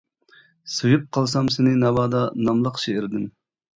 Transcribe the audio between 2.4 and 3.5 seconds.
ناملىق شېئىردىن.